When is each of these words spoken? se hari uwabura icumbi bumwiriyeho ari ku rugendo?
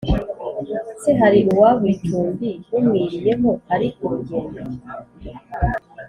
se 1.03 1.11
hari 1.21 1.39
uwabura 1.51 1.91
icumbi 1.95 2.49
bumwiriyeho 2.69 3.49
ari 3.73 3.87
ku 3.95 4.03
rugendo? 4.11 4.61